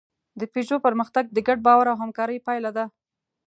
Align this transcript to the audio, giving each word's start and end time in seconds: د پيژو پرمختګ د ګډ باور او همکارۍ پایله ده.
د 0.39 0.41
پيژو 0.53 0.77
پرمختګ 0.85 1.23
د 1.31 1.37
ګډ 1.47 1.57
باور 1.67 1.85
او 1.91 1.97
همکارۍ 2.03 2.37
پایله 2.47 2.71
ده. 2.77 2.85